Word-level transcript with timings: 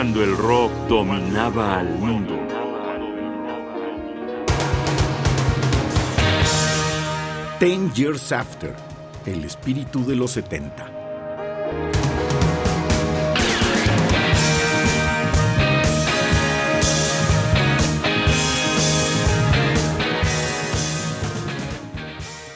cuando 0.00 0.24
el 0.24 0.34
rock 0.34 0.72
dominaba 0.88 1.78
al 1.78 1.98
mundo. 1.98 2.34
Ten 7.58 7.92
Years 7.92 8.32
After, 8.32 8.74
el 9.26 9.44
espíritu 9.44 10.02
de 10.06 10.16
los 10.16 10.30
70. 10.30 10.90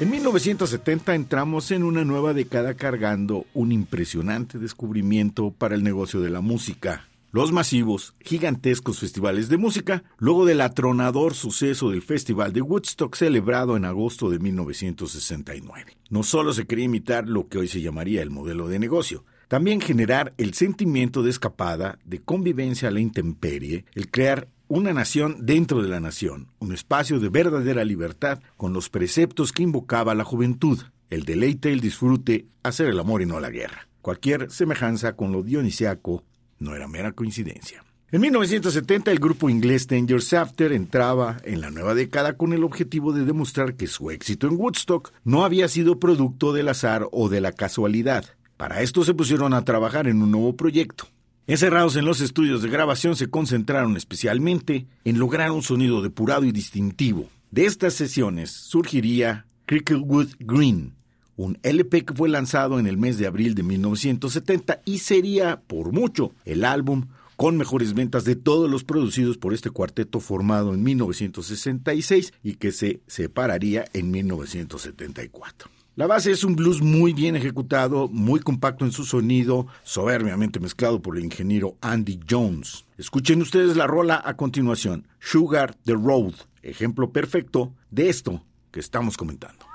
En 0.01 0.11
1970 0.11 1.15
entramos 1.15 1.71
en 1.73 1.83
una 1.83 2.07
nueva 2.07 2.33
década 2.33 2.73
cargando 2.73 3.45
un 3.53 3.71
impresionante 3.71 4.59
descubrimiento 4.59 5.51
para 5.51 5.75
el 5.75 5.85
negocio 5.85 6.23
de 6.23 6.31
la 6.31 6.41
música. 6.41 7.05
Los 7.35 7.51
masivos, 7.51 8.15
gigantescos 8.21 9.01
festivales 9.01 9.49
de 9.49 9.57
música, 9.57 10.05
luego 10.19 10.47
del 10.47 10.61
atronador 10.61 11.35
suceso 11.35 11.91
del 11.91 12.01
Festival 12.01 12.53
de 12.53 12.63
Woodstock 12.63 13.17
celebrado 13.17 13.77
en 13.77 13.85
agosto 13.85 14.31
de 14.31 14.39
1969. 14.39 15.97
No 16.11 16.23
solo 16.23 16.53
se 16.53 16.65
quería 16.65 16.85
imitar 16.85 17.29
lo 17.29 17.49
que 17.49 17.59
hoy 17.59 17.67
se 17.67 17.81
llamaría 17.81 18.23
el 18.23 18.31
modelo 18.31 18.69
de 18.69 18.79
negocio, 18.79 19.25
también 19.49 19.81
generar 19.81 20.33
el 20.39 20.55
sentimiento 20.55 21.25
de 21.25 21.31
escapada, 21.31 21.99
de 22.05 22.21
convivencia 22.21 22.87
a 22.87 22.93
la 22.93 23.01
intemperie, 23.01 23.85
el 23.95 24.13
crear 24.13 24.47
una 24.69 24.93
nación 24.93 25.39
dentro 25.41 25.83
de 25.83 25.89
la 25.89 25.99
nación, 25.99 26.47
un 26.61 26.73
espacio 26.73 27.19
de 27.19 27.31
verdadera 27.31 27.85
libertad 27.85 28.39
con 28.57 28.73
los 28.73 28.91
preceptos 28.91 29.51
que 29.51 29.65
invocaba 29.65 30.15
la 30.15 30.23
juventud, 30.23 30.81
el 31.11 31.25
deleite, 31.25 31.73
el 31.73 31.81
disfrute, 31.81 32.47
hacer 32.63 32.87
el 32.87 33.01
amor 33.01 33.23
y 33.23 33.27
no 33.27 33.41
la 33.41 33.51
guerra. 33.51 33.89
Cualquier 34.03 34.53
semejanza 34.53 35.17
con 35.17 35.33
lo 35.33 35.43
dionisiaco 35.43 36.23
no 36.65 36.75
era 36.75 36.89
mera 36.89 37.13
coincidencia. 37.13 37.85
En 38.11 38.21
1970 38.21 39.11
el 39.13 39.19
grupo 39.19 39.49
inglés 39.51 39.87
Ten 39.87 40.09
Years 40.09 40.33
After 40.33 40.73
entraba 40.73 41.37
en 41.45 41.61
la 41.61 41.71
nueva 41.71 41.95
década 41.95 42.37
con 42.37 42.53
el 42.53 42.65
objetivo 42.65 43.13
de 43.13 43.25
demostrar 43.25 43.75
que 43.75 43.87
su 43.87 44.11
éxito 44.11 44.49
en 44.49 44.57
Woodstock 44.57 45.13
no 45.23 45.45
había 45.45 45.69
sido 45.69 46.01
producto 46.01 46.53
del 46.53 46.69
azar 46.69 47.07
o 47.13 47.29
de 47.29 47.41
la 47.41 47.53
casualidad. 47.53 48.25
Para 48.57 48.83
esto 48.83 49.05
se 49.05 49.15
pusieron 49.15 49.55
a 49.55 49.65
trabajar 49.65 50.09
en 50.09 50.23
un 50.23 50.31
nuevo 50.31 50.57
proyecto, 50.57 51.09
Encerrados 51.47 51.97
en 51.97 52.07
los 52.07 52.23
estudios 52.23 52.63
de 52.63 52.71
grabación 52.71 53.17
se 53.17 53.29
concentraron 53.29 53.99
especialmente 53.99 54.87
en 55.05 55.19
lograr 55.19 55.51
un 55.51 55.63
sonido 55.63 56.01
depurado 56.01 56.45
y 56.47 56.53
distintivo. 56.53 57.29
De 57.51 57.67
estas 57.67 57.93
sesiones 57.93 58.51
surgiría 58.51 59.45
Cricklewood 59.67 60.29
Green, 60.39 60.95
un 61.37 61.59
LP 61.63 62.05
que 62.05 62.15
fue 62.15 62.29
lanzado 62.29 62.79
en 62.79 62.87
el 62.87 62.97
mes 62.97 63.19
de 63.19 63.27
abril 63.27 63.55
de 63.55 63.63
1970 63.63 64.83
y 64.85 64.99
sería, 64.99 65.61
por 65.61 65.93
mucho, 65.93 66.33
el 66.45 66.65
álbum 66.65 67.07
con 67.37 67.57
mejores 67.57 67.95
ventas 67.95 68.25
de 68.25 68.37
todos 68.37 68.71
los 68.71 68.85
producidos 68.85 69.39
por 69.39 69.55
este 69.55 69.71
cuarteto 69.71 70.21
formado 70.21 70.73
en 70.75 70.83
1966 70.83 72.33
y 72.43 72.55
que 72.55 72.73
se 72.73 73.01
separaría 73.07 73.85
en 73.93 74.11
1974. 74.11 75.71
La 75.97 76.09
base 76.09 76.33
es 76.33 76.43
un 76.43 76.57
blues 76.57 76.83
muy 76.83 77.13
bien 77.13 77.37
ejecutado, 77.37 78.09
muy 78.09 78.41
compacto 78.41 78.85
en 78.85 78.91
su 78.91 79.05
sonido, 79.05 79.69
soberbiamente 79.85 80.59
mezclado 80.59 81.01
por 81.01 81.17
el 81.17 81.25
ingeniero 81.25 81.77
Andy 81.81 82.19
Jones. 82.29 82.85
Escuchen 82.99 83.41
ustedes 83.41 83.77
la 83.77 83.87
rola 83.87 84.21
a 84.25 84.37
continuación, 84.37 85.07
Sugar 85.21 85.77
the 85.85 85.95
Road, 85.95 86.35
ejemplo 86.63 87.13
perfecto 87.13 87.73
de 87.93 88.09
esto 88.09 88.43
que 88.73 88.81
estamos 88.81 89.17
comentando. 89.17 89.74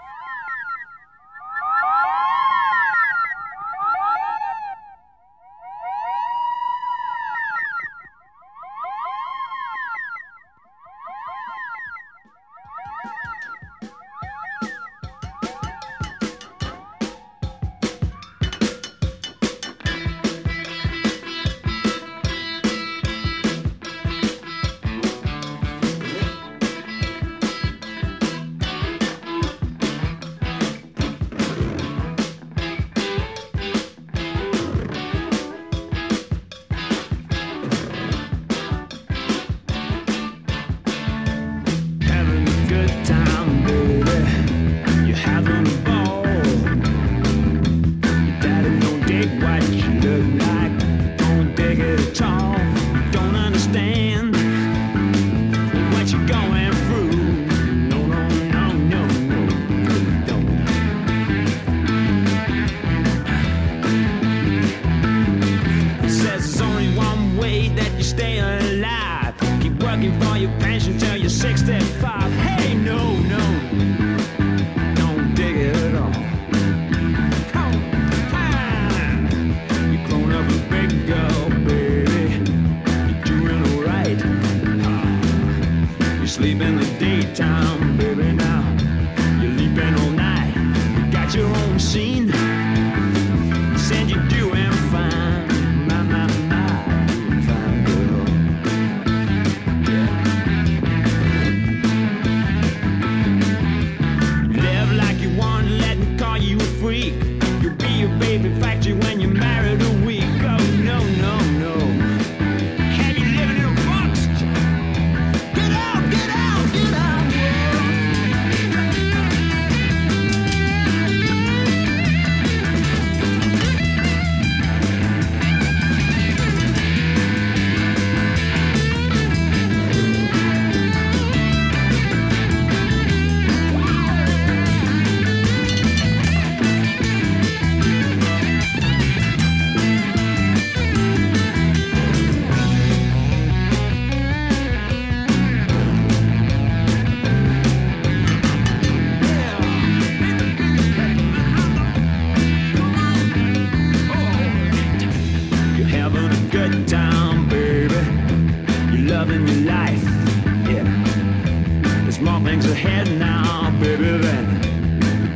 now, 163.19 163.71
baby, 163.79 164.19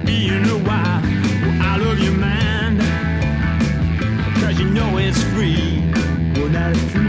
being 0.06 0.46
a 0.46 0.58
I 1.62 1.78
love 1.78 2.00
your 2.00 2.14
you 4.60 4.70
know 4.70 4.98
it's 4.98 5.22
free. 5.34 5.84
Well, 6.36 6.50
not 6.50 6.76
free. 6.92 7.04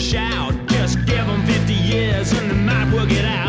Shout, 0.00 0.54
just 0.66 0.96
give 1.06 1.24
them 1.26 1.46
50 1.46 1.72
years 1.72 2.32
and 2.32 2.50
they 2.50 2.56
might 2.56 2.92
work 2.92 3.12
it 3.12 3.24
out. 3.24 3.39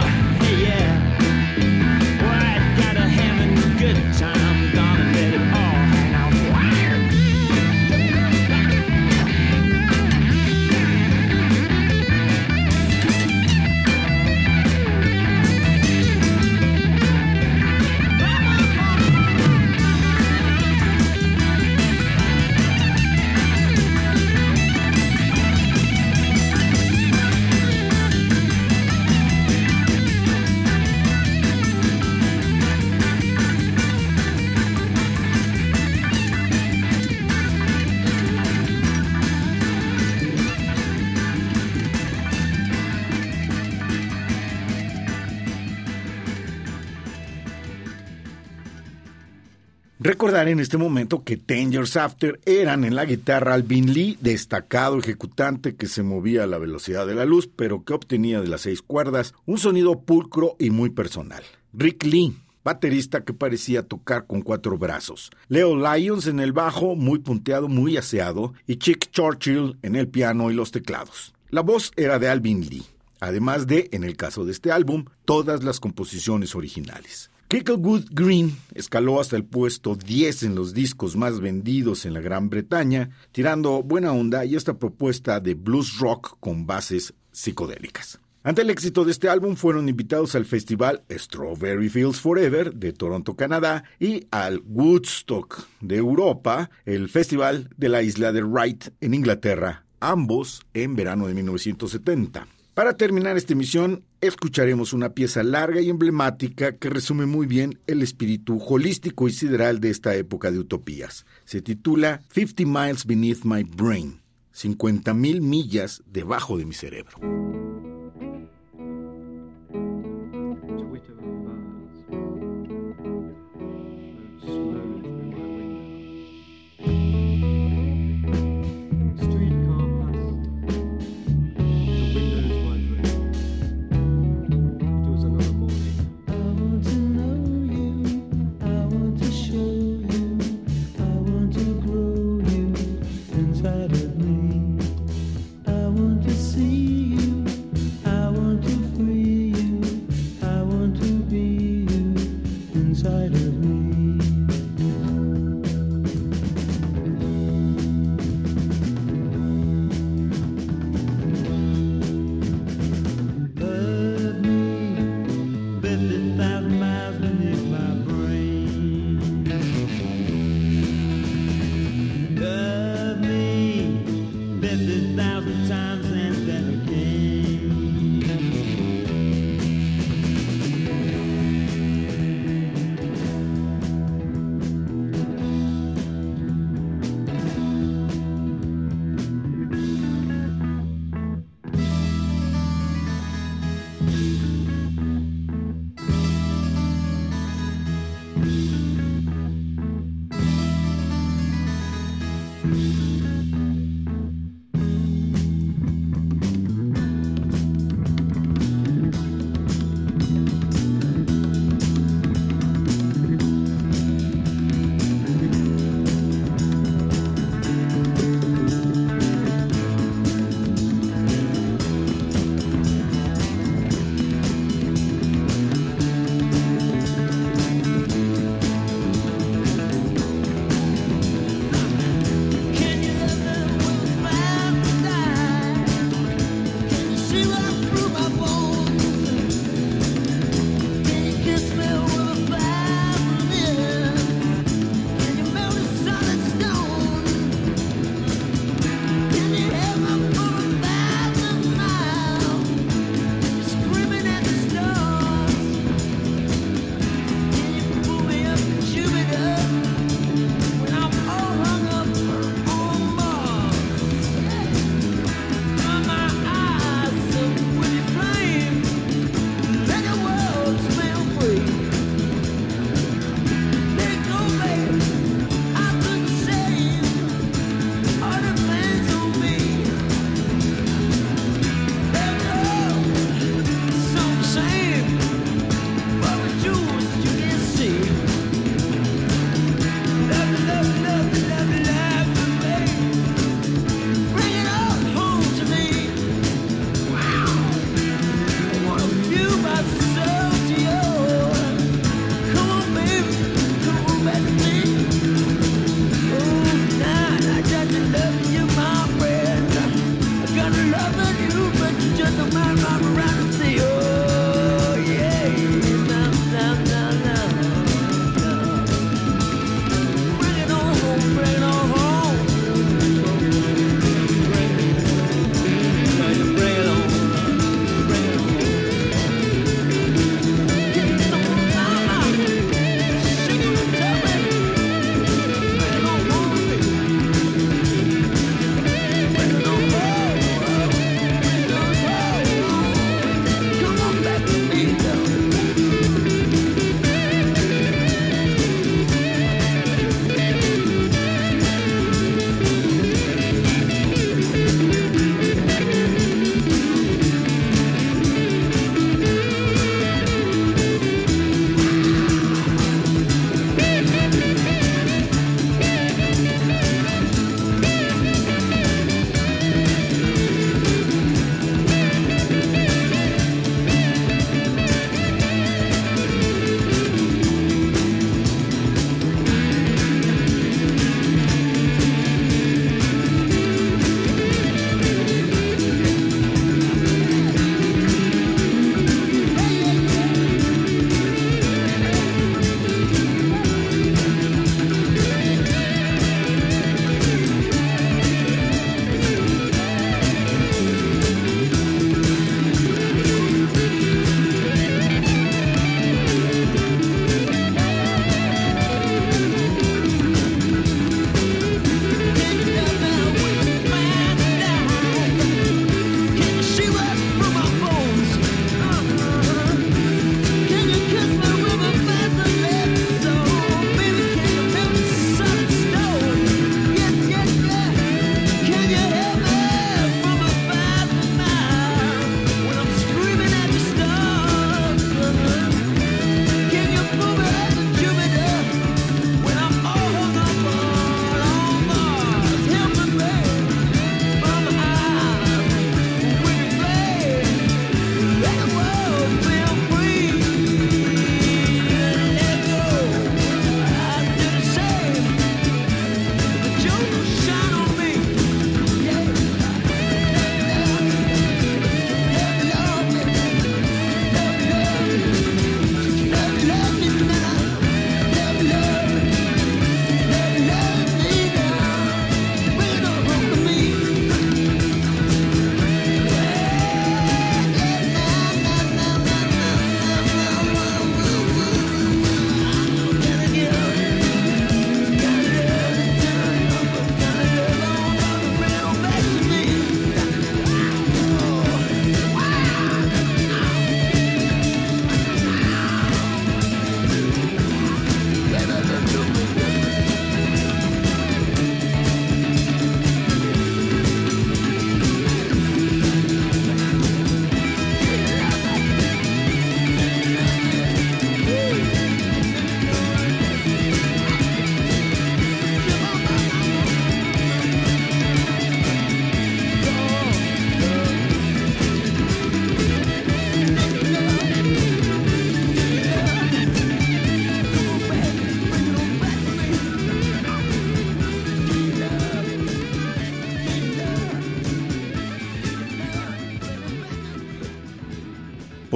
Recordar 50.32 50.48
en 50.48 50.62
este 50.62 50.78
momento 50.78 51.26
que 51.26 51.36
Ten 51.36 51.74
Years 51.74 51.98
After 51.98 52.40
eran 52.46 52.86
en 52.86 52.96
la 52.96 53.04
guitarra 53.04 53.54
Alvin 53.54 53.94
Lee, 53.94 54.18
destacado 54.22 54.98
ejecutante 54.98 55.76
que 55.76 55.88
se 55.88 56.04
movía 56.04 56.46
a 56.46 56.48
la 56.48 56.58
velocidad 56.58 57.06
de 57.06 57.16
la 57.16 57.26
luz, 57.26 57.50
pero 57.54 57.84
que 57.84 57.92
obtenía 57.92 58.40
de 58.40 58.48
las 58.48 58.62
seis 58.62 58.82
cuerdas 58.82 59.34
un 59.46 59.58
sonido 59.58 60.04
pulcro 60.04 60.56
y 60.58 60.70
muy 60.70 60.90
personal. 60.90 61.44
Rick 61.74 62.06
Lee, 62.06 62.34
baterista 62.64 63.26
que 63.26 63.34
parecía 63.34 63.84
tocar 63.84 64.26
con 64.26 64.42
cuatro 64.42 64.78
brazos. 64.78 65.32
Leo 65.50 65.76
Lyons 65.76 66.28
en 66.28 66.40
el 66.40 66.54
bajo, 66.54 66.96
muy 66.96 67.20
punteado, 67.20 67.68
muy 67.68 67.98
aseado, 67.98 68.54
y 68.66 68.78
Chick 68.78 69.12
Churchill 69.12 69.80
en 69.82 69.98
el 69.98 70.08
piano 70.08 70.50
y 70.50 70.54
los 70.54 70.72
teclados. 70.72 71.34
La 71.50 71.60
voz 71.60 71.92
era 71.98 72.20
de 72.20 72.30
Alvin 72.30 72.70
Lee, 72.70 72.86
además 73.20 73.68
de, 73.68 73.90
en 73.92 74.06
el 74.06 74.16
caso 74.16 74.46
de 74.46 74.54
este 74.54 74.72
álbum, 74.72 75.04
todas 75.26 75.66
las 75.66 75.82
composiciones 75.82 76.56
originales. 76.56 77.32
Cricklewood 77.52 78.06
Green 78.12 78.56
escaló 78.76 79.20
hasta 79.20 79.36
el 79.36 79.44
puesto 79.44 79.98
10 79.98 80.44
en 80.44 80.56
los 80.56 80.74
discos 80.74 81.18
más 81.18 81.42
vendidos 81.42 82.06
en 82.06 82.14
la 82.14 82.22
Gran 82.22 82.50
Bretaña, 82.50 83.10
tirando 83.34 83.84
buena 83.84 84.14
onda 84.14 84.46
y 84.46 84.56
esta 84.56 84.80
propuesta 84.80 85.42
de 85.42 85.54
blues 85.54 86.00
rock 86.00 86.38
con 86.40 86.66
bases 86.66 87.14
psicodélicas. 87.34 88.22
Ante 88.44 88.62
el 88.62 88.70
éxito 88.70 89.04
de 89.04 89.12
este 89.12 89.28
álbum 89.28 89.58
fueron 89.58 89.90
invitados 89.90 90.34
al 90.36 90.46
festival 90.46 91.04
Strawberry 91.12 91.90
Fields 91.90 92.22
Forever 92.22 92.74
de 92.74 92.94
Toronto, 92.94 93.36
Canadá 93.36 93.84
y 94.00 94.28
al 94.32 94.64
Woodstock 94.66 95.68
de 95.82 95.98
Europa, 95.98 96.70
el 96.86 97.10
festival 97.10 97.70
de 97.76 97.90
la 97.90 98.02
isla 98.02 98.32
de 98.32 98.44
Wright 98.44 98.94
en 99.02 99.14
Inglaterra, 99.14 99.84
ambos 100.00 100.62
en 100.74 100.96
verano 100.96 101.28
de 101.28 101.34
1970. 101.34 102.48
Para 102.74 102.96
terminar 102.96 103.36
esta 103.36 103.52
emisión, 103.52 104.06
escucharemos 104.22 104.94
una 104.94 105.10
pieza 105.10 105.44
larga 105.44 105.82
y 105.82 105.90
emblemática 105.90 106.78
que 106.78 106.90
resume 106.90 107.26
muy 107.26 107.46
bien 107.46 107.80
el 107.86 108.02
espíritu 108.02 108.60
holístico 108.60 109.28
y 109.28 109.34
sideral 109.34 109.82
de 109.82 109.90
esta 109.90 110.16
época 110.16 110.52
de 110.52 110.60
utopías. 110.60 111.26
Se 111.44 111.62
titula 111.62 112.22
50 112.34 112.64
Miles 112.66 113.06
Beneath 113.06 113.44
My 113.44 113.64
Brain, 113.64 114.22
50 114.54 115.14
mil 115.14 115.42
millas 115.42 116.02
debajo 116.06 116.58
de 116.58 116.66
mi 116.66 116.74
cerebro. 116.74 117.71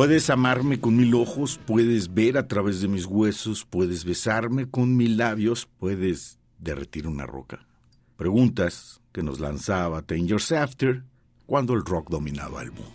Puedes 0.06 0.30
amarme 0.30 0.80
con 0.80 0.96
mil 0.96 1.16
ojos, 1.16 1.60
puedes 1.66 2.14
ver 2.14 2.38
a 2.38 2.48
través 2.48 2.80
de 2.80 2.88
mis 2.88 3.08
huesos, 3.08 3.66
puedes 3.66 4.06
besarme 4.06 4.70
con 4.70 4.96
mil 4.96 5.18
labios, 5.18 5.68
puedes 5.80 6.38
derretir 6.60 7.08
una 7.08 7.26
roca. 7.26 7.66
Preguntas 8.16 9.02
que 9.12 9.24
nos 9.24 9.40
lanzaba 9.40 10.04
Ten 10.04 10.28
Years 10.28 10.52
After 10.52 11.02
cuando 11.48 11.74
el 11.74 11.84
rock 11.84 12.12
dominaba 12.12 12.62
el 12.62 12.72
mundo. 12.72 12.95